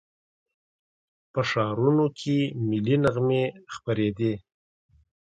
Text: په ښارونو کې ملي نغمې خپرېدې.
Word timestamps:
په 1.31 1.41
ښارونو 1.49 2.05
کې 2.19 2.37
ملي 2.67 2.95
نغمې 3.03 3.43
خپرېدې. 3.73 4.33